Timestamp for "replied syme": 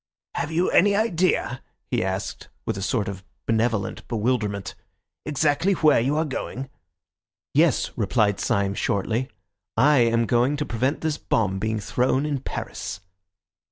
7.95-8.73